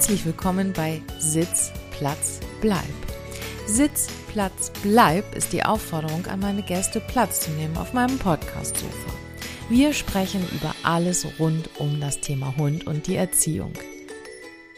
Herzlich 0.00 0.24
willkommen 0.24 0.72
bei 0.72 1.02
Sitz, 1.18 1.72
Platz, 1.90 2.40
Bleib. 2.62 2.80
Sitz, 3.66 4.08
Platz, 4.32 4.72
Bleib 4.82 5.36
ist 5.36 5.52
die 5.52 5.62
Aufforderung 5.62 6.24
an 6.24 6.40
meine 6.40 6.62
Gäste, 6.62 7.00
Platz 7.00 7.40
zu 7.40 7.50
nehmen 7.50 7.76
auf 7.76 7.92
meinem 7.92 8.18
Podcast-Sofa. 8.18 9.12
Wir 9.68 9.92
sprechen 9.92 10.42
über 10.54 10.74
alles 10.84 11.26
rund 11.38 11.68
um 11.78 12.00
das 12.00 12.18
Thema 12.22 12.56
Hund 12.56 12.86
und 12.86 13.08
die 13.08 13.16
Erziehung. 13.16 13.74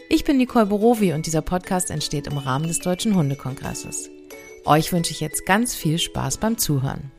Ich 0.08 0.24
bin 0.24 0.38
Nicole 0.38 0.66
Borowi 0.66 1.12
und 1.12 1.24
dieser 1.24 1.42
Podcast 1.42 1.92
entsteht 1.92 2.26
im 2.26 2.36
Rahmen 2.36 2.66
des 2.66 2.80
Deutschen 2.80 3.14
Hundekongresses. 3.14 4.10
Euch 4.64 4.92
wünsche 4.92 5.12
ich 5.12 5.20
jetzt 5.20 5.46
ganz 5.46 5.76
viel 5.76 6.00
Spaß 6.00 6.38
beim 6.38 6.58
Zuhören. 6.58 7.12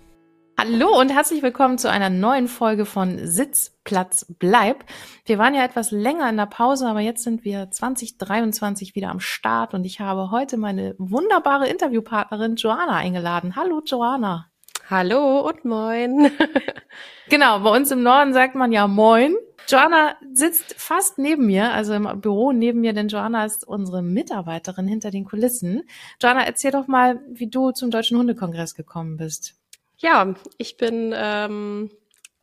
Hallo 0.65 0.97
und 0.97 1.09
herzlich 1.09 1.43
willkommen 1.43 1.77
zu 1.77 1.91
einer 1.91 2.09
neuen 2.09 2.47
Folge 2.47 2.85
von 2.85 3.19
Sitz, 3.27 3.77
Platz, 3.83 4.25
Bleib. 4.39 4.85
Wir 5.25 5.37
waren 5.37 5.53
ja 5.53 5.65
etwas 5.65 5.91
länger 5.91 6.29
in 6.29 6.37
der 6.37 6.45
Pause, 6.45 6.87
aber 6.87 7.01
jetzt 7.01 7.21
sind 7.23 7.43
wir 7.43 7.69
2023 7.69 8.95
wieder 8.95 9.09
am 9.09 9.19
Start 9.19 9.73
und 9.73 9.83
ich 9.83 9.99
habe 9.99 10.31
heute 10.31 10.55
meine 10.55 10.95
wunderbare 10.99 11.67
Interviewpartnerin 11.67 12.55
Joanna 12.55 12.95
eingeladen. 12.95 13.57
Hallo 13.57 13.81
Joanna. 13.85 14.51
Hallo 14.89 15.41
und 15.41 15.65
moin. 15.65 16.31
genau, 17.29 17.59
bei 17.59 17.75
uns 17.75 17.91
im 17.91 18.01
Norden 18.01 18.31
sagt 18.31 18.55
man 18.55 18.71
ja 18.71 18.87
moin. 18.87 19.35
Joanna 19.67 20.15
sitzt 20.31 20.75
fast 20.77 21.17
neben 21.17 21.45
mir, 21.45 21.73
also 21.73 21.93
im 21.93 22.21
Büro 22.21 22.53
neben 22.53 22.79
mir, 22.79 22.93
denn 22.93 23.09
Joanna 23.09 23.43
ist 23.43 23.67
unsere 23.67 24.01
Mitarbeiterin 24.01 24.87
hinter 24.87 25.11
den 25.11 25.25
Kulissen. 25.25 25.83
Joanna, 26.21 26.45
erzähl 26.45 26.71
doch 26.71 26.87
mal, 26.87 27.19
wie 27.27 27.49
du 27.49 27.71
zum 27.71 27.91
Deutschen 27.91 28.17
Hundekongress 28.17 28.75
gekommen 28.75 29.17
bist. 29.17 29.57
Ja, 30.03 30.35
ich 30.57 30.75
bin 30.75 31.13
ähm, 31.15 31.89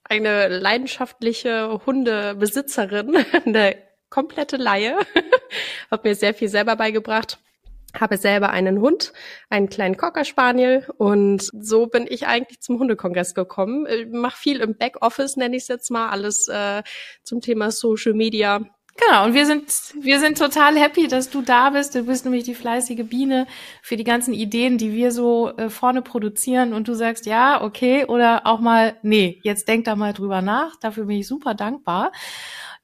eine 0.02 0.48
leidenschaftliche 0.48 1.78
Hundebesitzerin, 1.84 3.14
eine 3.44 3.76
komplette 4.08 4.56
Laie, 4.56 4.96
habe 5.90 6.08
mir 6.08 6.14
sehr 6.14 6.32
viel 6.32 6.48
selber 6.48 6.76
beigebracht, 6.76 7.38
habe 7.94 8.16
selber 8.16 8.48
einen 8.48 8.80
Hund, 8.80 9.12
einen 9.50 9.68
kleinen 9.68 9.98
Cocker 9.98 10.24
Spaniel 10.24 10.86
und 10.96 11.50
so 11.52 11.86
bin 11.86 12.06
ich 12.08 12.26
eigentlich 12.26 12.60
zum 12.62 12.78
Hundekongress 12.78 13.34
gekommen. 13.34 13.86
Mach 14.10 14.38
viel 14.38 14.60
im 14.60 14.78
Backoffice, 14.78 15.36
nenne 15.36 15.56
ich 15.56 15.64
es 15.64 15.68
jetzt 15.68 15.90
mal, 15.90 16.08
alles 16.08 16.48
äh, 16.48 16.82
zum 17.24 17.42
Thema 17.42 17.70
Social 17.72 18.14
Media 18.14 18.64
Genau, 18.96 19.24
und 19.24 19.34
wir 19.34 19.46
sind, 19.46 19.64
wir 20.00 20.20
sind 20.20 20.36
total 20.36 20.76
happy, 20.76 21.08
dass 21.08 21.30
du 21.30 21.42
da 21.42 21.70
bist. 21.70 21.94
Du 21.94 22.04
bist 22.04 22.24
nämlich 22.24 22.44
die 22.44 22.54
fleißige 22.54 23.04
Biene 23.08 23.46
für 23.82 23.96
die 23.96 24.04
ganzen 24.04 24.34
Ideen, 24.34 24.78
die 24.78 24.92
wir 24.92 25.12
so 25.12 25.56
äh, 25.56 25.70
vorne 25.70 26.02
produzieren. 26.02 26.74
Und 26.74 26.88
du 26.88 26.94
sagst 26.94 27.26
ja, 27.26 27.62
okay, 27.62 28.04
oder 28.04 28.46
auch 28.46 28.60
mal, 28.60 28.96
nee, 29.02 29.40
jetzt 29.42 29.68
denk 29.68 29.84
da 29.84 29.96
mal 29.96 30.12
drüber 30.12 30.42
nach. 30.42 30.76
Dafür 30.76 31.06
bin 31.06 31.18
ich 31.18 31.26
super 31.26 31.54
dankbar. 31.54 32.12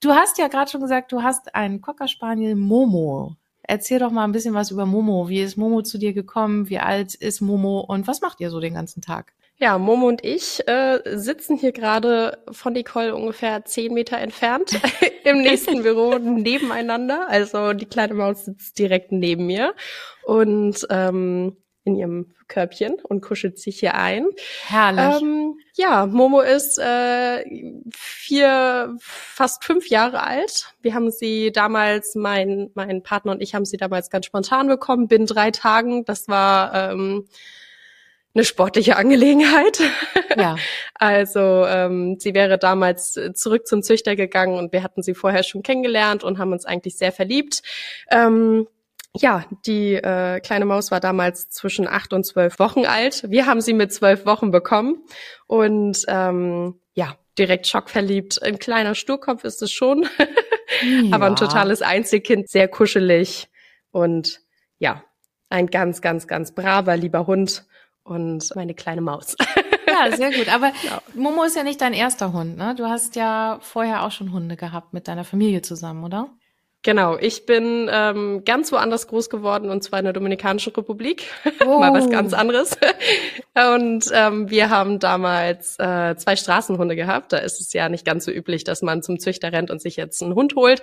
Du 0.01 0.13
hast 0.13 0.39
ja 0.39 0.49
gerade 0.49 0.71
schon 0.71 0.81
gesagt, 0.81 1.13
du 1.13 1.23
hast 1.23 1.55
einen 1.55 1.81
Cocker 1.81 2.09
Spaniel 2.09 2.55
Momo. 2.55 3.37
Erzähl 3.69 3.99
doch 3.99 4.11
mal 4.11 4.25
ein 4.25 4.33
bisschen 4.33 4.55
was 4.55 4.71
über 4.71 4.87
Momo. 4.87 5.29
Wie 5.29 5.43
ist 5.43 5.57
Momo 5.57 5.83
zu 5.83 5.99
dir 5.99 6.13
gekommen? 6.13 6.69
Wie 6.69 6.79
alt 6.79 7.15
ist 7.15 7.41
Momo? 7.41 7.81
Und 7.81 8.07
was 8.07 8.21
macht 8.21 8.41
ihr 8.41 8.51
so 8.51 8.61
den 8.61 8.75
ganzen 8.75 9.03
Tag? 9.03 9.33
Ja, 9.59 9.79
Momo 9.79 10.07
und 10.07 10.23
ich 10.23 10.67
äh, 10.69 11.01
sitzen 11.17 11.57
hier 11.57 11.73
gerade 11.73 12.39
von 12.51 12.75
Nicole 12.75 13.15
ungefähr 13.15 13.65
zehn 13.65 13.95
Meter 13.95 14.19
entfernt 14.19 14.79
im 15.25 15.41
nächsten 15.41 15.83
Büro 15.83 16.19
nebeneinander. 16.19 17.27
Also 17.29 17.73
die 17.73 17.87
kleine 17.87 18.15
Maus 18.15 18.45
sitzt 18.45 18.79
direkt 18.79 19.13
neben 19.13 19.47
mir 19.47 19.75
und 20.25 20.87
ähm, 20.91 21.57
in 21.87 21.95
ihrem 21.95 22.35
Körbchen 22.49 22.97
und 23.03 23.23
kuschelt 23.23 23.59
sich 23.59 23.79
hier 23.79 23.95
ein. 23.95 24.27
Herrlich. 24.67 25.23
Ähm, 25.23 25.59
ja, 25.75 26.07
Momo 26.07 26.41
ist 26.41 26.79
äh, 26.79 27.45
vier, 27.95 28.97
fast 28.99 29.65
fünf 29.65 29.89
Jahre 29.89 30.23
alt. 30.23 30.75
Wir 30.83 30.95
haben 30.95 31.11
sie 31.11 31.53
damals, 31.53 32.17
mein, 32.17 32.71
mein 32.75 33.03
Partner 33.03 33.33
und 33.33 33.41
ich 33.41 33.55
haben 33.55 33.65
sie 33.65 33.77
damals 33.77 34.11
ganz 34.11 34.27
spontan 34.27 34.67
bekommen, 34.67 35.07
binnen 35.07 35.27
drei 35.27 35.53
Tagen. 35.53 36.05
Das 36.05 36.29
war 36.29 36.91
ähm, 36.91 37.29
eine 38.35 38.45
sportliche 38.45 38.97
Angelegenheit. 38.97 39.81
Ja. 40.37 40.57
Also 40.93 41.65
ähm, 41.67 42.17
sie 42.19 42.35
wäre 42.35 42.59
damals 42.59 43.19
zurück 43.33 43.67
zum 43.67 43.83
Züchter 43.83 44.17
gegangen 44.17 44.59
und 44.59 44.71
wir 44.71 44.83
hatten 44.83 45.03
sie 45.03 45.15
vorher 45.15 45.43
schon 45.43 45.63
kennengelernt 45.63 46.25
und 46.25 46.37
haben 46.37 46.53
uns 46.53 46.67
eigentlich 46.67 46.99
sehr 46.99 47.11
verliebt. 47.11 47.63
Ähm, 48.11 48.67
ja, 49.21 49.45
die 49.67 49.95
äh, 49.95 50.41
kleine 50.41 50.65
Maus 50.65 50.91
war 50.91 51.01
damals 51.01 51.49
zwischen 51.51 51.87
acht 51.87 52.13
und 52.13 52.25
zwölf 52.25 52.59
Wochen 52.59 52.87
alt. 52.87 53.25
Wir 53.29 53.47
haben 53.47 53.61
sie 53.61 53.73
mit 53.73 53.93
zwölf 53.93 54.27
Wochen 54.27 54.51
bekommen 54.51 55.05
und 55.47 56.05
ähm, 56.09 56.81
ja, 56.95 57.17
direkt 57.39 57.67
schockverliebt. 57.67 58.43
Ein 58.43 58.59
kleiner 58.59 58.95
Sturkopf 58.95 59.45
ist 59.45 59.63
es 59.63 59.73
schon, 59.73 60.09
ja. 60.83 61.09
aber 61.15 61.27
ein 61.27 61.37
totales 61.37 61.83
Einzelkind, 61.83 62.49
sehr 62.49 62.69
kuschelig 62.69 63.49
und 63.91 64.41
ja, 64.79 65.05
ein 65.49 65.69
ganz, 65.69 66.01
ganz, 66.01 66.27
ganz 66.27 66.55
braver, 66.55 66.97
lieber 66.97 67.27
Hund 67.27 67.67
und 68.03 68.55
meine 68.55 68.75
kleine 68.75 69.01
Maus. 69.01 69.37
Ja, 69.89 70.15
sehr 70.15 70.33
gut. 70.33 70.53
Aber 70.53 70.73
ja. 70.83 71.01
Momo 71.15 71.45
ist 71.45 71.57
ja 71.57 71.63
nicht 71.63 71.81
dein 71.81 71.93
erster 71.93 72.33
Hund, 72.33 72.57
ne? 72.57 72.75
Du 72.75 72.87
hast 72.87 73.17
ja 73.17 73.59
vorher 73.63 74.03
auch 74.03 74.11
schon 74.11 74.33
Hunde 74.33 74.57
gehabt 74.57 74.93
mit 74.93 75.09
deiner 75.09 75.25
Familie 75.25 75.63
zusammen, 75.63 76.05
oder? 76.05 76.29
Genau, 76.87 77.19
ich 77.19 77.47
bin 77.47 77.91
ähm, 77.93 78.45
ganz 78.45 78.71
woanders 78.71 79.09
groß 79.09 79.29
geworden 79.29 79.71
und 79.71 79.83
zwar 79.83 79.99
in 79.99 80.05
der 80.05 80.13
Dominikanischen 80.13 80.73
Republik. 80.73 81.25
Oh. 81.67 81.81
Mal 81.81 81.93
was 81.93 82.09
ganz 82.09 82.33
anderes. 82.33 82.79
Und 83.75 84.05
ähm, 84.13 84.51
wir 84.51 84.71
haben 84.71 85.01
damals 85.01 85.81
äh, 85.81 86.15
zwei 86.15 86.37
Straßenhunde 86.37 86.95
gehabt. 86.95 87.33
Da 87.33 87.39
ist 87.39 87.61
es 87.61 87.73
ja 87.73 87.89
nicht 87.89 88.05
ganz 88.05 88.25
so 88.25 88.31
üblich, 88.31 88.63
dass 88.63 88.83
man 88.83 89.03
zum 89.03 89.19
Züchter 89.19 89.51
rennt 89.51 89.73
und 89.73 89.83
sich 89.83 89.97
jetzt 89.97 90.23
einen 90.23 90.37
Hund 90.37 90.55
holt. 90.55 90.81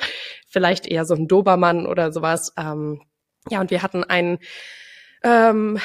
Vielleicht 0.50 0.88
eher 0.88 1.06
so 1.06 1.14
ein 1.14 1.30
Dobermann 1.30 1.86
oder 1.86 2.12
sowas. 2.12 2.52
Ähm, 2.58 3.02
ja, 3.50 3.62
und 3.62 3.72
wir 3.72 3.82
hatten 3.82 4.04
einen 4.04 4.40
ähm, 5.24 5.80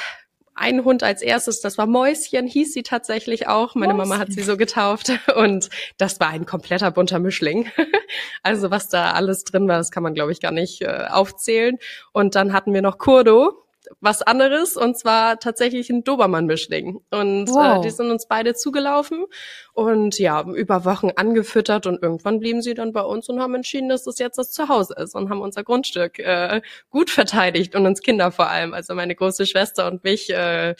ein 0.58 0.84
Hund 0.84 1.02
als 1.02 1.22
erstes, 1.22 1.60
das 1.60 1.78
war 1.78 1.86
Mäuschen, 1.86 2.46
hieß 2.46 2.72
sie 2.72 2.82
tatsächlich 2.82 3.48
auch. 3.48 3.74
Meine 3.74 3.94
Mäuschen. 3.94 4.08
Mama 4.08 4.20
hat 4.20 4.32
sie 4.32 4.42
so 4.42 4.56
getauft 4.56 5.12
und 5.36 5.70
das 5.96 6.20
war 6.20 6.28
ein 6.28 6.46
kompletter 6.46 6.90
bunter 6.90 7.18
Mischling. 7.18 7.70
Also 8.42 8.70
was 8.70 8.88
da 8.88 9.12
alles 9.12 9.44
drin 9.44 9.68
war, 9.68 9.76
das 9.76 9.90
kann 9.90 10.02
man 10.02 10.14
glaube 10.14 10.32
ich 10.32 10.40
gar 10.40 10.52
nicht 10.52 10.80
äh, 10.80 11.06
aufzählen. 11.10 11.76
Und 12.12 12.36
dann 12.36 12.54
hatten 12.54 12.72
wir 12.72 12.80
noch 12.80 12.96
Kurdo, 12.96 13.67
was 14.00 14.22
anderes 14.22 14.76
und 14.76 14.96
zwar 14.98 15.38
tatsächlich 15.38 15.90
ein 15.90 16.04
Dobermann-Mischling. 16.04 17.00
Und 17.10 17.48
äh, 17.48 17.52
wow. 17.52 17.78
äh, 17.78 17.80
die 17.82 17.90
sind 17.90 18.10
uns 18.10 18.26
beide 18.26 18.54
zugelaufen 18.54 19.24
und 19.72 20.18
ja, 20.18 20.42
über 20.42 20.84
Wochen 20.84 21.10
angefüttert 21.16 21.86
und 21.86 22.02
irgendwann 22.02 22.40
blieben 22.40 22.62
sie 22.62 22.74
dann 22.74 22.92
bei 22.92 23.02
uns 23.02 23.28
und 23.28 23.40
haben 23.40 23.54
entschieden, 23.54 23.88
dass 23.88 24.04
das 24.04 24.18
jetzt 24.18 24.38
das 24.38 24.50
Zuhause 24.52 24.94
ist 24.96 25.14
und 25.14 25.30
haben 25.30 25.40
unser 25.40 25.64
Grundstück 25.64 26.18
äh, 26.18 26.60
gut 26.90 27.10
verteidigt 27.10 27.74
und 27.74 27.86
uns 27.86 28.00
Kinder 28.00 28.30
vor 28.30 28.48
allem, 28.48 28.74
also 28.74 28.94
meine 28.94 29.14
große 29.14 29.46
Schwester 29.46 29.86
und 29.86 30.04
mich. 30.04 30.30
Äh, 30.30 30.74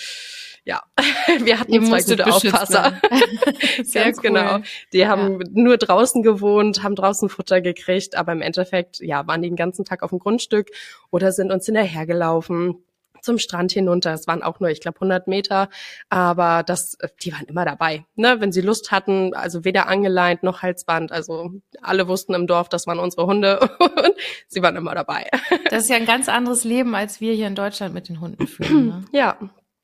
ja, 0.65 0.83
wir 1.45 1.59
hatten 1.59 1.73
Ihr 1.73 1.83
zwei 1.83 2.03
gute 2.03 2.27
Aufpasser. 2.27 3.01
Sehr 3.83 4.05
Ganz 4.05 4.21
genau. 4.21 4.41
cool. 4.41 4.49
genau. 4.57 4.67
Die 4.93 5.07
haben 5.07 5.41
ja. 5.41 5.47
nur 5.51 5.79
draußen 5.79 6.23
gewohnt, 6.23 6.83
haben 6.83 6.95
draußen 6.95 7.31
Futter 7.31 7.63
gekriegt, 7.63 8.17
aber 8.17 8.33
im 8.33 8.43
Endeffekt, 8.43 9.01
ja, 9.01 9.27
waren 9.27 9.41
die 9.41 9.49
den 9.49 9.57
ganzen 9.57 9.87
Tag 9.87 10.03
auf 10.03 10.11
dem 10.11 10.19
Grundstück 10.19 10.69
oder 11.11 11.33
sind 11.33 11.53
uns 11.53 11.65
hinterhergelaufen 11.65 12.85
zum 13.23 13.39
Strand 13.39 13.73
hinunter. 13.73 14.13
Es 14.13 14.27
waren 14.27 14.43
auch 14.43 14.61
nur, 14.61 14.71
ich 14.71 14.81
glaube, 14.81 14.97
100 14.97 15.27
Meter, 15.29 15.69
aber 16.09 16.63
das, 16.63 16.99
die 17.23 17.33
waren 17.33 17.47
immer 17.47 17.65
dabei. 17.65 18.05
Ne? 18.15 18.41
Wenn 18.41 18.53
sie 18.53 18.61
Lust 18.61 18.91
hatten, 18.91 19.35
also 19.35 19.65
weder 19.65 19.89
angeleint 19.89 20.43
noch 20.43 20.63
Halsband. 20.63 21.13
Also 21.13 21.53
alle 21.83 22.09
wussten 22.09 22.35
im 22.35 22.47
Dorf, 22.47 22.69
das 22.69 22.87
waren 22.87 22.99
unsere 22.99 23.27
Hunde 23.27 23.61
und 23.79 24.15
sie 24.47 24.63
waren 24.63 24.77
immer 24.77 24.95
dabei. 24.95 25.29
Das 25.71 25.85
ist 25.85 25.91
ja 25.91 25.97
ein 25.97 26.07
ganz 26.07 26.29
anderes 26.29 26.65
Leben, 26.65 26.95
als 26.95 27.21
wir 27.21 27.35
hier 27.35 27.47
in 27.47 27.55
Deutschland 27.55 27.93
mit 27.93 28.09
den 28.09 28.21
Hunden 28.21 28.47
führen. 28.47 28.87
Ne? 28.87 29.05
Ja. 29.13 29.37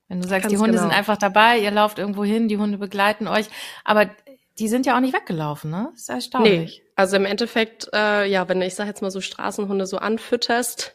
Wenn 0.09 0.21
du 0.21 0.29
sagst, 0.29 0.51
die 0.51 0.57
Hunde 0.57 0.73
genau. 0.73 0.83
sind 0.83 0.93
einfach 0.93 1.17
dabei, 1.17 1.59
ihr 1.59 1.71
lauft 1.71 1.99
irgendwo 1.99 2.25
hin, 2.25 2.49
die 2.49 2.59
Hunde 2.59 2.79
begleiten 2.79 3.27
euch, 3.27 3.47
aber 3.85 4.11
die 4.59 4.69
sind 4.69 4.87
ja 4.87 4.97
auch 4.97 5.01
nicht 5.01 5.15
weggelaufen, 5.15 5.71
ne? 5.71 5.89
Das 5.93 6.03
ist 6.03 6.09
erstaunlich. 6.09 6.83
Nee, 6.85 6.93
also 6.95 7.17
im 7.17 7.25
Endeffekt, 7.25 7.89
äh, 7.93 8.27
ja, 8.27 8.49
wenn 8.49 8.63
ich 8.63 8.75
sag 8.75 8.87
jetzt 8.87 9.03
mal 9.03 9.11
so 9.11 9.21
Straßenhunde 9.21 9.87
so 9.87 9.99
anfütterst, 9.99 10.95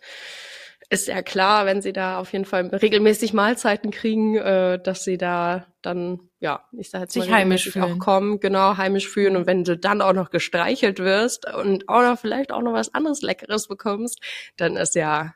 ist 0.90 1.08
ja 1.08 1.22
klar, 1.22 1.66
wenn 1.66 1.82
sie 1.82 1.94
da 1.94 2.18
auf 2.18 2.34
jeden 2.34 2.46
Fall 2.46 2.66
regelmäßig 2.68 3.34
Mahlzeiten 3.34 3.92
kriegen, 3.92 4.36
äh, 4.38 4.82
dass 4.82 5.04
sie 5.04 5.18
da 5.18 5.68
dann, 5.84 6.20
ja, 6.40 6.66
ich 6.72 6.90
sag 6.90 7.02
jetzt 7.02 7.14
Sich 7.14 7.30
mal, 7.30 7.38
heimisch 7.38 7.70
fühlen. 7.70 7.86
auch 7.86 8.00
kommen, 8.00 8.40
genau, 8.40 8.76
heimisch 8.78 9.08
fühlen. 9.08 9.36
Und 9.36 9.46
wenn 9.46 9.64
du 9.64 9.78
dann 9.78 10.02
auch 10.02 10.14
noch 10.14 10.32
gestreichelt 10.32 11.00
wirst 11.00 11.46
und 11.54 11.88
auch 11.88 12.02
noch 12.02 12.20
vielleicht 12.20 12.52
auch 12.52 12.62
noch 12.62 12.74
was 12.74 12.94
anderes 12.94 13.22
Leckeres 13.22 13.68
bekommst, 13.68 14.20
dann 14.58 14.78
ist 14.78 14.96
ja 14.96 15.36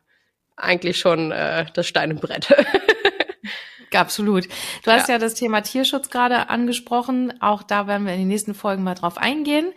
eigentlich 0.56 0.98
schon 0.98 1.32
äh, 1.32 1.66
das 1.74 1.88
Stein 1.88 2.12
im 2.12 2.18
Brett. 2.18 2.54
Absolut. 3.94 4.48
Du 4.84 4.92
hast 4.92 5.08
ja. 5.08 5.16
ja 5.16 5.20
das 5.20 5.36
Thema 5.36 5.62
Tierschutz 5.62 6.10
gerade 6.10 6.50
angesprochen. 6.50 7.40
Auch 7.42 7.62
da 7.62 7.86
werden 7.86 8.08
wir 8.08 8.14
in 8.14 8.22
den 8.22 8.28
nächsten 8.28 8.56
Folgen 8.56 8.84
mal 8.84 8.96
drauf 8.96 9.20
eingehen. 9.20 9.72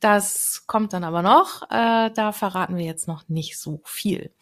Das 0.00 0.64
kommt 0.66 0.92
dann 0.92 1.04
aber 1.04 1.22
noch. 1.22 1.62
Äh, 1.70 2.10
da 2.10 2.32
verraten 2.32 2.76
wir 2.76 2.84
jetzt 2.84 3.06
noch 3.06 3.28
nicht 3.28 3.56
so 3.56 3.80
viel. 3.84 4.32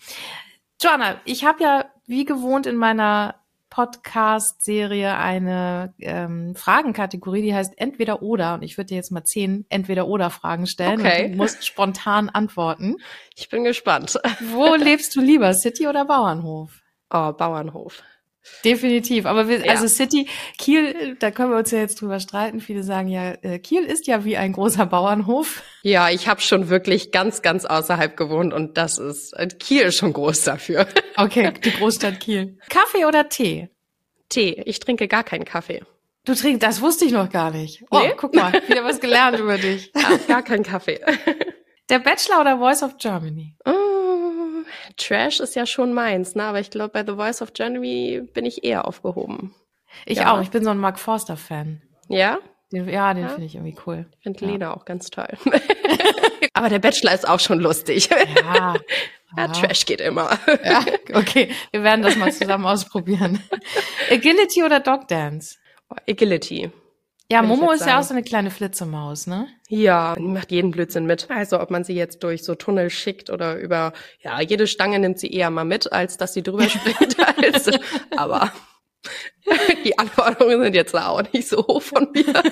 Joanna, 0.83 1.21
ich 1.25 1.45
habe 1.45 1.63
ja 1.63 1.85
wie 2.07 2.25
gewohnt 2.25 2.67
in 2.67 2.77
meiner 2.77 3.37
Podcast-Serie 3.71 5.17
eine 5.17 5.95
ähm, 5.99 6.55
Fragenkategorie, 6.55 7.43
die 7.43 7.55
heißt 7.55 7.73
Entweder 7.79 8.21
oder. 8.23 8.55
Und 8.55 8.63
ich 8.63 8.77
würde 8.77 8.89
dir 8.89 8.97
jetzt 8.97 9.13
mal 9.13 9.25
zehn 9.25 9.65
Entweder-oder-Fragen 9.71 10.67
stellen 10.67 11.01
Okay. 11.01 11.25
und 11.27 11.33
du 11.33 11.37
musst 11.39 11.65
spontan 11.67 12.29
antworten. 12.29 12.97
Ich 13.37 13.49
bin 13.49 13.65
gespannt. 13.65 14.19
Wo 14.53 14.75
lebst 14.75 15.17
du 15.17 15.21
lieber, 15.21 15.55
City 15.55 15.87
oder 15.87 16.05
Bauernhof? 16.05 16.81
Oh, 17.11 17.33
Bauernhof. 17.33 18.03
Definitiv. 18.65 19.27
Aber 19.27 19.49
wir, 19.49 19.65
Ja. 19.65 19.73
also 19.73 19.87
City, 19.89 20.27
Kiel, 20.59 21.17
da 21.19 21.31
können 21.31 21.51
wir 21.51 21.59
uns 21.59 21.71
ja 21.71 21.79
jetzt 21.79 22.01
drüber 22.01 22.21
streiten. 22.21 22.61
Viele 22.61 22.83
sagen 22.83 23.09
ja, 23.09 23.33
äh, 23.43 23.59
Kiel 23.59 23.85
ist 23.85 24.07
ja 24.07 24.25
wie 24.25 24.37
ein 24.37 24.53
großer 24.53 24.87
Bauernhof. 24.87 25.63
Ja, 25.83 26.11
ich 26.11 26.29
habe 26.29 26.41
schon 26.41 26.69
wirklich 26.69 27.11
ganz, 27.13 27.43
ganz 27.43 27.65
außerhalb 27.65 28.17
gewohnt 28.17 28.53
und 28.53 28.77
das 28.77 28.99
ist 28.99 29.33
äh, 29.35 29.47
Kiel 29.49 29.83
ist 29.83 29.97
schon 29.97 30.13
groß 30.13 30.43
dafür. 30.43 30.87
Okay, 31.17 31.53
die 31.63 31.71
Großstadt 31.73 32.21
Kiel. 32.21 32.57
Kaffee 32.71 33.05
oder 33.05 33.29
Tee? 33.29 33.69
Tee. 34.31 34.63
Ich 34.65 34.81
trinke 34.81 35.09
gar 35.09 35.25
keinen 35.25 35.45
Kaffee. 35.45 35.83
Du 36.25 36.35
trinkst, 36.35 36.63
das 36.63 36.81
wusste 36.81 37.05
ich 37.05 37.13
noch 37.13 37.29
gar 37.29 37.51
nicht. 37.51 37.83
Oh, 37.91 37.99
Nee? 37.99 38.15
guck 38.17 38.35
mal, 38.35 38.53
wieder 38.67 38.83
was 38.85 38.99
gelernt 39.01 39.39
über 39.41 39.59
dich. 39.59 39.93
Ja, 39.95 40.17
gar 40.27 40.43
keinen 40.43 40.63
Kaffee. 40.63 41.01
Der 41.91 41.99
Bachelor 41.99 42.41
oder 42.41 42.57
Voice 42.59 42.83
of 42.83 42.97
Germany? 42.97 43.55
Oh, 43.67 43.73
Trash 44.97 45.41
ist 45.41 45.55
ja 45.57 45.67
schon 45.67 45.93
meins, 45.93 46.35
ne? 46.35 46.45
Aber 46.45 46.61
ich 46.61 46.71
glaube, 46.71 46.91
bei 46.91 47.05
The 47.05 47.17
Voice 47.17 47.43
of 47.43 47.53
Germany 47.53 48.23
bin 48.33 48.45
ich 48.45 48.65
eher 48.65 48.87
aufgehoben. 48.87 49.55
Ich 50.07 50.19
Ja. 50.19 50.33
auch, 50.35 50.41
ich 50.43 50.51
bin 50.51 50.65
so 50.65 50.71
ein 50.71 50.79
Mark 50.79 50.99
Forster 50.99 51.37
Fan. 51.37 51.83
Ja? 52.09 52.39
Den, 52.73 52.89
ja, 52.89 53.13
den 53.15 53.25
Ja? 53.25 53.29
finde 53.31 53.45
ich 53.47 53.55
irgendwie 53.55 53.77
cool. 53.87 54.07
Ich 54.17 54.23
finde 54.23 54.45
Ja. 54.45 54.51
Lena 54.51 54.75
auch 54.75 54.85
ganz 54.85 55.11
toll. 55.11 55.29
Aber 56.55 56.69
der 56.69 56.79
Bachelor 56.79 57.13
ist 57.15 57.29
auch 57.29 57.41
schon 57.41 57.61
lustig. 57.61 58.09
Ja. 58.11 58.75
Ja, 59.35 59.49
Trash 59.49 59.87
geht 59.87 60.03
immer. 60.03 60.39
Ja, 60.63 60.85
okay, 61.15 61.49
wir 61.71 61.83
werden 61.83 62.03
das 62.03 62.17
mal 62.17 62.31
zusammen 62.31 62.67
ausprobieren. 62.67 63.43
Agility 64.11 64.63
oder 64.63 64.79
Dog 64.79 65.09
Dance? 65.09 65.57
Oh, 65.89 65.95
Agility. 66.07 66.71
Ja, 67.33 67.41
Momo 67.41 67.71
ist 67.73 67.81
ja 67.81 67.87
auch 67.87 68.03
sagen. 68.03 68.05
so 68.05 68.15
eine 68.15 68.23
kleine 68.23 68.51
Flitzemaus, 68.51 69.27
ne? 69.27 69.49
Ja, 69.69 70.15
die 70.17 70.23
macht 70.23 70.53
jeden 70.53 70.71
Blödsinn 70.71 71.07
mit. 71.07 71.31
Also 71.31 71.61
ob 71.61 71.71
man 71.71 71.83
sie 71.83 71.95
jetzt 71.95 72.23
durch 72.23 72.45
so 72.45 72.55
Tunnel 72.55 72.91
schickt 72.91 73.31
oder 73.31 73.59
über, 73.59 73.95
ja, 74.21 74.41
jede 74.43 74.67
Stange 74.67 74.99
nimmt 74.99 75.19
sie 75.19 75.33
eher 75.33 75.49
mal 75.49 75.65
mit, 75.65 75.91
als 75.93 76.19
dass 76.19 76.35
sie 76.35 76.43
drüber 76.43 76.65
springt. 76.69 77.17
also, 77.55 77.73
aber 78.17 78.53
die 79.85 79.99
Anforderungen 79.99 80.63
sind 80.63 80.75
jetzt 80.75 80.95
auch 80.95 81.23
nicht 81.33 81.49
so 81.49 81.67
hoch 81.67 81.81
von 81.81 82.09
mir. 82.13 82.25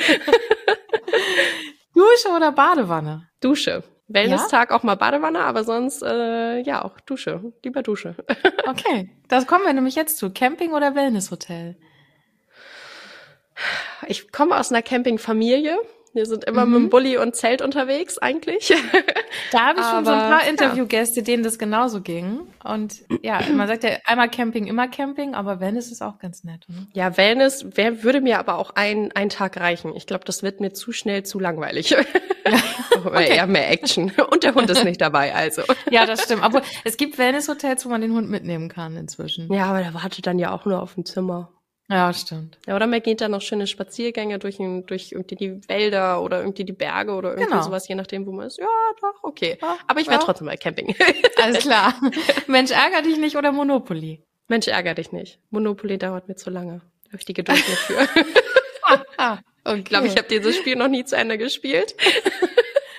Dusche 1.94 2.35
oder 2.35 2.53
Badewanne? 2.53 3.29
Dusche. 3.41 3.85
Wellness-Tag 4.09 4.73
auch 4.73 4.83
mal 4.83 4.97
Badewanne, 4.97 5.41
aber 5.41 5.62
sonst, 5.62 6.03
äh, 6.03 6.61
ja, 6.62 6.83
auch 6.85 6.99
Dusche. 7.00 7.53
Lieber 7.62 7.83
Dusche. 7.83 8.17
Okay, 8.67 9.11
das 9.29 9.47
kommen 9.47 9.65
wir 9.67 9.73
nämlich 9.73 9.94
jetzt 9.94 10.17
zu. 10.19 10.31
Camping 10.31 10.73
oder 10.73 10.94
Wellnesshotel? 10.97 11.76
Ich 14.08 14.32
komme 14.32 14.58
aus 14.58 14.70
einer 14.73 14.82
Campingfamilie. 14.82 15.76
Wir 16.12 16.26
sind 16.26 16.43
immer 16.44 16.67
Mhm. 16.67 16.73
mit 16.73 16.81
dem 16.82 16.91
Bulli 16.91 17.19
und 17.19 17.37
Zelt 17.37 17.62
unterwegs, 17.62 18.19
eigentlich. 18.19 18.75
Da 19.52 19.67
habe 19.67 19.79
ich 19.79 19.87
schon 19.87 20.05
so 20.05 20.11
ein 20.11 20.19
paar 20.19 20.43
ja. 20.43 20.50
Interviewgäste, 20.50 21.23
denen 21.23 21.44
das 21.44 21.56
genauso 21.56 22.00
ging. 22.00 22.41
Und 22.64 23.02
ja, 23.23 23.41
man 23.55 23.69
sagt 23.69 23.85
ja 23.85 23.91
einmal 24.06 24.29
Camping, 24.29 24.67
immer 24.67 24.88
Camping, 24.88 25.35
aber 25.37 25.61
Wellness 25.61 25.93
ist 25.93 26.02
auch 26.02 26.19
ganz 26.19 26.43
nett. 26.43 26.67
Oder? 26.69 26.79
Ja, 26.94 27.17
Wellness 27.17 27.64
wär, 27.76 28.02
würde 28.02 28.20
mir 28.20 28.41
aber 28.41 28.58
auch 28.58 28.73
ein, 28.75 29.12
ein 29.12 29.29
Tag 29.29 29.56
reichen. 29.61 29.94
Ich 29.94 30.06
glaube, 30.08 30.25
das 30.25 30.43
wird 30.43 30.61
mir 30.61 30.73
zu 30.73 30.91
schnell 30.91 31.23
zu 31.23 31.38
langweilig. 31.38 31.94
Aber 32.97 33.20
Eher 33.25 33.47
mehr 33.47 33.70
Action. 33.70 34.11
Und 34.31 34.43
der 34.43 34.55
Hund 34.55 34.69
ist 34.69 34.82
nicht 34.85 35.00
dabei, 35.00 35.32
also. 35.35 35.62
Ja, 35.91 36.06
das 36.06 36.25
stimmt. 36.25 36.43
Aber 36.43 36.62
es 36.85 36.97
gibt 36.97 37.19
Wellnesshotels, 37.19 37.85
wo 37.87 37.88
man 37.88 38.00
den 38.00 38.12
Hund 38.12 38.29
mitnehmen 38.29 38.69
kann 38.69 38.97
inzwischen. 38.97 39.52
Ja, 39.52 39.67
aber 39.67 39.79
der 39.79 39.94
wartet 39.94 40.26
dann 40.26 40.38
ja 40.38 40.50
auch 40.52 40.64
nur 40.64 40.82
auf 40.82 40.94
dem 40.94 41.05
Zimmer. 41.05 41.50
Ja, 41.91 42.13
stimmt. 42.13 42.57
Ja, 42.69 42.77
oder 42.77 42.87
man 42.87 43.03
geht 43.03 43.21
dann 43.21 43.33
noch 43.33 43.43
schöne 43.43 43.67
Spaziergänge 43.67 44.39
durch, 44.39 44.59
durch 44.87 45.11
irgendwie 45.11 45.35
die 45.35 45.69
Wälder 45.69 46.23
oder 46.23 46.39
irgendwie 46.39 46.65
die 46.65 46.73
Berge 46.73 47.13
oder 47.13 47.31
irgendwie 47.33 47.51
Genau. 47.51 47.63
sowas, 47.63 47.89
je 47.89 47.97
nachdem, 47.97 48.27
wo 48.27 48.33
man 48.33 48.47
ist. 48.47 48.59
Ja, 48.59 48.67
doch, 49.01 49.25
okay. 49.25 49.59
Ja, 49.61 49.77
Aber 49.89 49.99
ich 50.01 50.07
wäre 50.07 50.21
ja. 50.21 50.25
trotzdem 50.25 50.47
bei 50.47 50.57
Camping. 50.57 50.95
Alles 51.43 51.59
klar. 51.65 51.95
Mensch, 52.47 52.71
ärger 52.71 53.03
dich 53.03 53.17
nicht 53.19 53.35
oder 53.35 53.51
Monopoly? 53.51 54.23
Mensch, 54.47 54.69
ärger 54.69 54.95
dich 54.95 55.11
nicht. 55.11 55.41
Monopoly 55.51 55.99
dauert 55.99 56.29
mir 56.29 56.37
zu 56.37 56.51
lange. 56.51 56.81
Da 57.05 57.09
habe 57.09 57.19
ich 57.19 57.25
die 57.25 57.35
Geduld 57.35 57.59
nicht 57.59 57.79
für. 57.79 58.09
Ah, 59.19 59.39
okay. 59.65 59.79
Ich 59.81 59.85
glaube, 59.85 60.07
ich 60.09 60.17
habe 60.17 60.27
dieses 60.27 60.57
Spiel 60.57 60.75
noch 60.75 60.89
nie 60.89 61.05
zu 61.05 61.15
Ende 61.17 61.39
gespielt. 61.39 61.95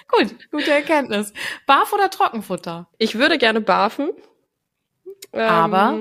Gut, 0.08 0.36
gute 0.52 0.72
Erkenntnis. 0.72 1.34
Barf 1.66 1.92
oder 1.92 2.10
Trockenfutter? 2.10 2.88
Ich 2.98 3.16
würde 3.18 3.38
gerne 3.38 3.60
barfen. 3.60 4.12
Ähm, 5.34 5.42
Aber? 5.50 6.00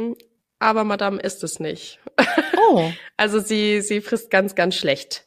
Aber 0.61 0.85
Madame 0.85 1.21
isst 1.21 1.43
es 1.43 1.59
nicht. 1.59 1.99
Oh, 2.57 2.93
Also 3.17 3.41
sie, 3.41 3.81
sie 3.81 4.01
frisst 4.01 4.31
ganz, 4.31 4.55
ganz 4.55 4.77
schlecht. 4.77 5.27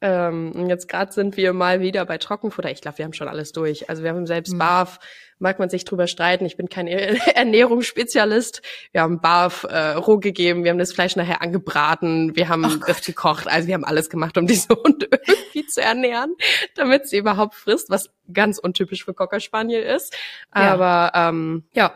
Ähm, 0.00 0.52
und 0.52 0.68
jetzt 0.68 0.88
gerade 0.88 1.12
sind 1.12 1.36
wir 1.36 1.52
mal 1.52 1.80
wieder 1.80 2.06
bei 2.06 2.18
Trockenfutter. 2.18 2.70
Ich 2.70 2.80
glaube, 2.80 2.98
wir 2.98 3.04
haben 3.04 3.12
schon 3.12 3.28
alles 3.28 3.50
durch. 3.52 3.90
Also 3.90 4.04
wir 4.04 4.10
haben 4.10 4.26
selbst 4.26 4.54
Mhm. 4.54 4.58
Barf, 4.58 5.00
mag 5.40 5.58
man 5.58 5.68
sich 5.68 5.84
drüber 5.84 6.06
streiten. 6.06 6.46
Ich 6.46 6.56
bin 6.56 6.68
kein 6.68 6.86
Ernährungsspezialist. 7.34 8.62
Wir 8.92 9.02
haben 9.02 9.20
Barf 9.20 9.64
äh, 9.64 9.94
roh 9.94 10.18
gegeben, 10.18 10.62
wir 10.62 10.70
haben 10.70 10.78
das 10.78 10.92
Fleisch 10.92 11.16
nachher 11.16 11.42
angebraten, 11.42 12.36
wir 12.36 12.48
haben 12.48 12.64
Ach 12.64 12.86
das 12.86 13.04
gekocht. 13.04 13.48
Also 13.48 13.66
wir 13.66 13.74
haben 13.74 13.84
alles 13.84 14.08
gemacht, 14.08 14.38
um 14.38 14.46
diese 14.48 14.68
Hunde 14.68 15.08
irgendwie 15.10 15.66
zu 15.66 15.82
ernähren, 15.82 16.36
damit 16.76 17.08
sie 17.08 17.18
überhaupt 17.18 17.56
frisst, 17.56 17.90
was 17.90 18.10
ganz 18.32 18.58
untypisch 18.58 19.04
für 19.04 19.14
Cocker 19.14 19.40
Spaniel 19.40 19.82
ist. 19.82 20.16
Ja. 20.54 20.74
Aber 20.74 21.12
ähm, 21.14 21.64
ja, 21.72 21.92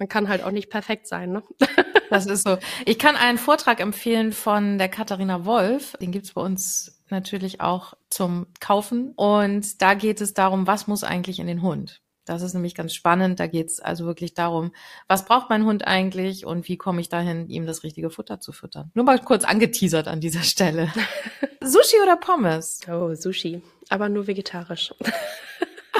man 0.00 0.08
kann 0.08 0.28
halt 0.28 0.42
auch 0.42 0.50
nicht 0.50 0.70
perfekt 0.70 1.06
sein. 1.06 1.30
Ne? 1.30 1.42
das 2.10 2.26
ist 2.26 2.42
so. 2.42 2.58
Ich 2.86 2.98
kann 2.98 3.14
einen 3.14 3.38
Vortrag 3.38 3.80
empfehlen 3.80 4.32
von 4.32 4.78
der 4.78 4.88
Katharina 4.88 5.44
Wolf. 5.44 5.92
Den 6.00 6.10
gibt's 6.10 6.32
bei 6.32 6.40
uns 6.40 7.00
natürlich 7.10 7.60
auch 7.60 7.94
zum 8.08 8.46
Kaufen. 8.60 9.12
Und 9.14 9.82
da 9.82 9.94
geht 9.94 10.20
es 10.20 10.32
darum, 10.34 10.66
was 10.66 10.86
muss 10.86 11.04
eigentlich 11.04 11.38
in 11.38 11.46
den 11.46 11.62
Hund? 11.62 12.00
Das 12.24 12.42
ist 12.42 12.54
nämlich 12.54 12.74
ganz 12.74 12.94
spannend. 12.94 13.40
Da 13.40 13.46
geht's 13.46 13.78
also 13.78 14.06
wirklich 14.06 14.32
darum, 14.32 14.72
was 15.06 15.26
braucht 15.26 15.50
mein 15.50 15.66
Hund 15.66 15.86
eigentlich 15.86 16.46
und 16.46 16.66
wie 16.66 16.78
komme 16.78 17.00
ich 17.02 17.10
dahin, 17.10 17.48
ihm 17.48 17.66
das 17.66 17.82
richtige 17.82 18.08
Futter 18.08 18.40
zu 18.40 18.52
füttern. 18.52 18.90
Nur 18.94 19.04
mal 19.04 19.18
kurz 19.18 19.44
angeteasert 19.44 20.08
an 20.08 20.20
dieser 20.20 20.42
Stelle. 20.42 20.90
Sushi 21.60 21.96
oder 22.02 22.16
Pommes? 22.16 22.80
Oh, 22.88 23.14
Sushi. 23.14 23.62
Aber 23.90 24.08
nur 24.08 24.26
vegetarisch. 24.26 24.94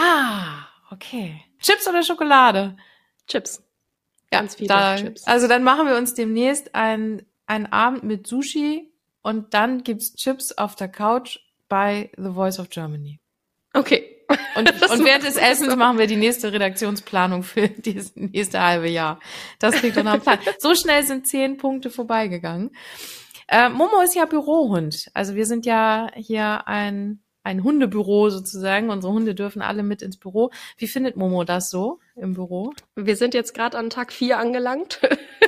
Ah, 0.02 0.67
okay. 0.91 1.44
Chips 1.58 1.87
oder 1.87 2.02
Schokolade? 2.02 2.75
Chips. 3.26 3.62
Ja, 4.32 4.41
Ganz 4.41 4.55
viele 4.56 4.69
da, 4.69 4.97
Chips. 4.97 5.27
Also 5.27 5.49
dann 5.49 5.65
machen 5.65 5.87
wir 5.87 5.97
uns 5.97 6.15
demnächst 6.15 6.75
ein, 6.75 7.23
einen 7.47 7.67
Abend 7.67 8.05
mit 8.05 8.27
Sushi 8.27 8.93
und 9.23 9.55
dann 9.55 9.83
gibt's 9.83 10.14
Chips 10.14 10.52
auf 10.52 10.76
der 10.76 10.88
Couch 10.88 11.38
bei 11.69 12.11
The 12.16 12.31
Voice 12.31 12.59
of 12.59 12.69
Germany. 12.69 13.21
Okay. 13.73 14.16
Und, 14.55 14.71
und 14.90 15.05
während 15.05 15.25
des 15.25 15.37
Essens 15.37 15.75
machen 15.76 15.99
wir 15.99 16.07
die 16.07 16.16
nächste 16.16 16.52
Redaktionsplanung 16.52 17.43
für 17.43 17.69
das 17.85 18.14
nächste 18.14 18.61
halbe 18.61 18.88
Jahr. 18.88 19.21
Das 19.59 19.76
klingt 19.76 19.97
doch 19.97 20.05
nach 20.05 20.14
einem 20.14 20.23
Plan. 20.23 20.38
So 20.59 20.75
schnell 20.75 21.05
sind 21.05 21.26
zehn 21.26 21.57
Punkte 21.57 21.90
vorbeigegangen. 21.90 22.71
Äh, 23.49 23.69
Momo 23.69 24.00
ist 24.02 24.14
ja 24.14 24.26
Bürohund. 24.26 25.11
Also 25.12 25.35
wir 25.35 25.47
sind 25.47 25.66
ja 25.66 26.09
hier 26.14 26.69
ein, 26.69 27.21
ein 27.43 27.64
Hundebüro 27.64 28.31
sozusagen. 28.31 28.90
Unsere 28.90 29.12
Hunde 29.12 29.35
dürfen 29.35 29.62
alle 29.62 29.83
mit 29.83 30.02
ins 30.02 30.19
Büro. 30.19 30.50
Wie 30.78 30.87
findet 30.87 31.16
Momo 31.16 31.43
das 31.43 31.69
so 31.69 31.99
im 32.17 32.35
Büro? 32.35 32.73
Wir 32.97 33.17
sind 33.17 33.35
jetzt 33.35 33.55
gerade 33.55 33.79
an 33.79 33.90
Tag 33.90 34.12
4 34.12 34.38
angelangt. 34.38 35.00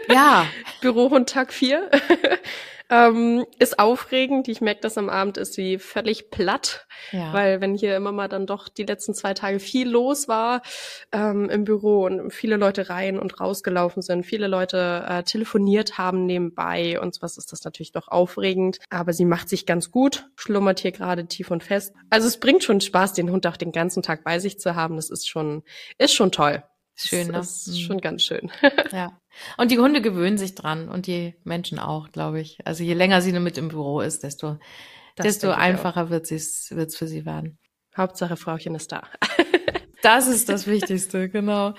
Ja, 0.09 0.47
Bürohund 0.81 1.29
Tag 1.29 1.53
4. 1.53 1.91
ähm, 2.93 3.47
ist 3.59 3.79
aufregend. 3.79 4.49
Ich 4.49 4.61
merke 4.61 4.83
das 4.83 4.99
am 4.99 5.09
Abend, 5.09 5.39
ist 5.39 5.55
sie 5.55 5.79
völlig 5.79 6.31
platt. 6.31 6.87
ja. 7.11 7.33
Weil 7.33 7.61
wenn 7.61 7.75
hier 7.75 7.97
immer 7.97 8.13
mal 8.13 8.29
dann 8.29 8.47
doch 8.47 8.69
die 8.69 8.85
letzten 8.85 9.15
zwei 9.15 9.33
Tage 9.33 9.61
viel 9.61 9.89
los 9.89 10.29
war 10.29 10.63
ähm, 11.11 11.49
im 11.49 11.65
Büro 11.65 12.05
und 12.05 12.33
viele 12.33 12.57
Leute 12.57 12.91
rein 12.91 13.19
und 13.19 13.41
rausgelaufen 13.41 14.03
sind, 14.03 14.25
viele 14.25 14.47
Leute 14.47 15.05
äh, 15.09 15.23
telefoniert 15.23 15.97
haben 15.97 16.27
nebenbei 16.27 17.01
und 17.01 17.15
sowas 17.15 17.39
ist 17.39 17.53
das 17.53 17.65
natürlich 17.65 17.93
doch 17.93 18.09
aufregend. 18.09 18.79
Aber 18.91 19.13
sie 19.15 19.25
macht 19.25 19.49
sich 19.49 19.65
ganz 19.65 19.91
gut, 19.91 20.29
schlummert 20.37 20.81
hier 20.81 20.93
gerade 20.93 21.27
tief 21.27 21.51
und 21.51 21.65
fest. 21.65 21.95
Also 22.11 22.29
es 22.29 22.39
bringt 22.39 22.63
schon 22.63 22.83
Spaß, 22.83 23.15
den 23.15 23.31
Hund 23.31 23.47
auch 23.47 23.57
den 23.57 23.73
ganzen 23.73 24.03
Tag 24.03 24.23
bei 24.25 24.39
sich 24.39 24.59
zu 24.59 24.75
haben. 24.75 24.97
Das 24.97 25.09
ist 25.09 25.29
schon, 25.29 25.63
ist 25.97 26.13
schon 26.13 26.31
toll. 26.31 26.62
Schön, 26.97 27.29
ne? 27.29 27.33
Das 27.35 27.67
ist 27.67 27.77
Mhm. 27.79 27.81
schon 27.81 28.01
ganz 28.01 28.23
schön. 28.23 28.51
Ja. 28.93 29.19
Und 29.57 29.71
die 29.71 29.79
Hunde 29.79 30.03
gewöhnen 30.03 30.37
sich 30.37 30.55
dran 30.55 30.89
und 30.89 31.07
die 31.07 31.35
Menschen 31.45 31.79
auch, 31.79 32.13
glaube 32.13 32.41
ich. 32.41 32.59
Also 32.67 32.85
je 32.85 32.93
länger 32.95 33.23
sie 33.23 33.33
mit 33.33 33.57
im 33.57 33.69
Büro 33.69 34.01
ist, 34.01 34.23
desto, 34.23 34.59
Das 35.17 35.25
desto 35.27 35.51
einfacher 35.53 36.11
wird 36.11 36.31
es 36.31 36.71
wird's 36.71 36.97
für 36.97 37.07
sie 37.07 37.25
werden. 37.25 37.59
Hauptsache 37.97 38.37
Frauchen 38.37 38.75
ist 38.75 38.93
da. 38.93 39.03
Das 40.03 40.27
ist 40.27 40.49
das 40.49 40.67
Wichtigste, 40.67 41.29
genau. 41.29 41.75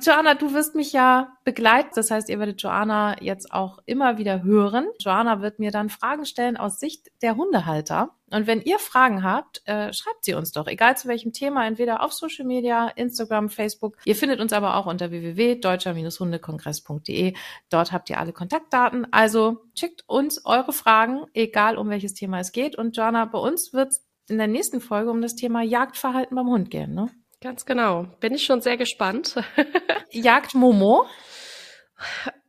Joanna, 0.00 0.34
du 0.36 0.54
wirst 0.54 0.76
mich 0.76 0.92
ja 0.92 1.32
begleiten. 1.44 1.90
Das 1.96 2.08
heißt, 2.12 2.28
ihr 2.28 2.38
werdet 2.38 2.62
Joanna 2.62 3.20
jetzt 3.20 3.50
auch 3.52 3.80
immer 3.84 4.16
wieder 4.16 4.44
hören. 4.44 4.86
Joanna 5.00 5.42
wird 5.42 5.58
mir 5.58 5.72
dann 5.72 5.90
Fragen 5.90 6.24
stellen 6.24 6.56
aus 6.56 6.78
Sicht 6.78 7.08
der 7.20 7.34
Hundehalter. 7.34 8.10
Und 8.34 8.46
wenn 8.46 8.62
ihr 8.62 8.78
Fragen 8.78 9.22
habt, 9.22 9.62
äh, 9.66 9.92
schreibt 9.92 10.24
sie 10.24 10.32
uns 10.34 10.52
doch, 10.52 10.66
egal 10.66 10.96
zu 10.96 11.08
welchem 11.08 11.32
Thema, 11.32 11.66
entweder 11.66 12.02
auf 12.02 12.12
Social 12.12 12.44
Media, 12.44 12.88
Instagram, 12.88 13.48
Facebook. 13.48 13.96
Ihr 14.04 14.16
findet 14.16 14.40
uns 14.40 14.52
aber 14.52 14.76
auch 14.76 14.86
unter 14.86 15.10
www.deutscher-hundekongress.de. 15.10 17.34
Dort 17.70 17.92
habt 17.92 18.10
ihr 18.10 18.18
alle 18.18 18.32
Kontaktdaten. 18.32 19.06
Also 19.12 19.58
schickt 19.78 20.02
uns 20.08 20.44
eure 20.44 20.72
Fragen, 20.72 21.26
egal 21.32 21.78
um 21.78 21.90
welches 21.90 22.14
Thema 22.14 22.40
es 22.40 22.50
geht. 22.50 22.76
Und 22.76 22.96
Joanna, 22.96 23.24
bei 23.26 23.38
uns 23.38 23.72
wird 23.72 23.94
in 24.28 24.38
der 24.38 24.48
nächsten 24.48 24.80
Folge 24.80 25.10
um 25.10 25.22
das 25.22 25.36
Thema 25.36 25.62
Jagdverhalten 25.62 26.34
beim 26.34 26.48
Hund 26.48 26.70
gehen, 26.70 26.94
ne? 26.94 27.10
Ganz 27.40 27.66
genau. 27.66 28.06
Bin 28.20 28.34
ich 28.34 28.44
schon 28.44 28.62
sehr 28.62 28.76
gespannt. 28.76 29.36
Jagd 30.10 30.54
Momo? 30.54 31.06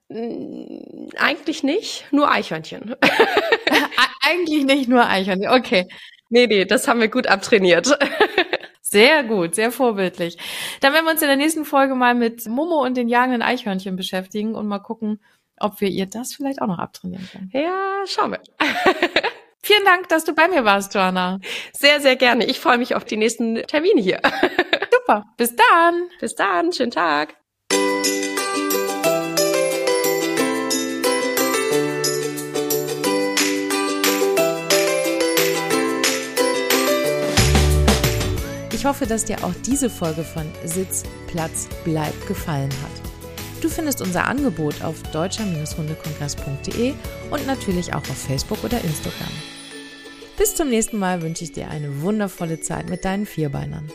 Eigentlich 0.09 1.63
nicht, 1.63 2.05
nur 2.11 2.29
Eichhörnchen. 2.31 2.95
Eigentlich 4.21 4.65
nicht 4.65 4.87
nur 4.87 5.07
Eichhörnchen, 5.07 5.49
okay. 5.49 5.87
Nee, 6.29 6.47
nee, 6.47 6.65
das 6.65 6.87
haben 6.87 6.99
wir 6.99 7.07
gut 7.07 7.27
abtrainiert. 7.27 7.97
Sehr 8.87 9.23
gut, 9.23 9.55
sehr 9.55 9.71
vorbildlich. 9.71 10.37
Dann 10.79 10.93
werden 10.93 11.05
wir 11.05 11.11
uns 11.11 11.21
in 11.21 11.27
der 11.27 11.35
nächsten 11.35 11.65
Folge 11.65 11.95
mal 11.95 12.13
mit 12.13 12.47
Momo 12.47 12.81
und 12.81 12.95
den 12.95 13.09
jagenden 13.09 13.41
Eichhörnchen 13.41 13.95
beschäftigen 13.95 14.53
und 14.53 14.67
mal 14.67 14.79
gucken, 14.79 15.19
ob 15.59 15.81
wir 15.81 15.89
ihr 15.89 16.05
das 16.05 16.35
vielleicht 16.35 16.61
auch 16.61 16.67
noch 16.67 16.77
abtrainieren 16.77 17.27
können. 17.29 17.49
Ja, 17.51 18.03
schauen 18.05 18.31
wir. 18.31 18.41
Vielen 19.63 19.83
Dank, 19.83 20.07
dass 20.09 20.23
du 20.23 20.33
bei 20.33 20.47
mir 20.47 20.63
warst, 20.65 20.93
Joanna. 20.93 21.39
Sehr, 21.73 21.99
sehr 21.99 22.15
gerne. 22.15 22.45
Ich 22.45 22.59
freue 22.59 22.77
mich 22.77 22.93
auf 22.95 23.03
die 23.03 23.17
nächsten 23.17 23.55
Termine 23.63 23.99
hier. 23.99 24.21
Super. 24.91 25.25
Bis 25.35 25.55
dann. 25.55 26.03
Bis 26.19 26.35
dann. 26.35 26.71
Schönen 26.71 26.91
Tag. 26.91 27.35
Ich 38.85 38.89
hoffe, 38.89 39.07
dass 39.07 39.25
dir 39.25 39.43
auch 39.43 39.53
diese 39.65 39.89
Folge 39.89 40.23
von 40.23 40.43
Sitz, 40.63 41.01
Platz, 41.25 41.67
Bleib 41.85 42.13
gefallen 42.27 42.69
hat. 42.69 43.01
Du 43.59 43.67
findest 43.67 43.99
unser 43.99 44.27
Angebot 44.27 44.83
auf 44.83 45.01
deutscher-hundekongress.de 45.11 46.93
und 47.31 47.47
natürlich 47.47 47.95
auch 47.95 48.07
auf 48.07 48.15
Facebook 48.15 48.63
oder 48.63 48.79
Instagram. 48.83 49.33
Bis 50.37 50.53
zum 50.53 50.69
nächsten 50.69 50.99
Mal 50.99 51.23
wünsche 51.23 51.45
ich 51.45 51.51
dir 51.51 51.67
eine 51.71 52.03
wundervolle 52.03 52.59
Zeit 52.59 52.87
mit 52.87 53.05
deinen 53.05 53.25
Vierbeinern. 53.25 53.91